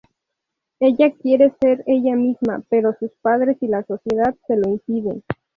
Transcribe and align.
Ella 0.79 1.11
quiere 1.13 1.53
ser 1.61 1.83
ella 1.85 2.15
misma, 2.15 2.63
pero 2.69 2.91
sus 2.97 3.11
padres 3.21 3.57
y 3.61 3.67
la 3.67 3.83
sociedad 3.83 4.35
se 4.47 4.57
lo 4.57 4.67
impiden. 4.71 5.21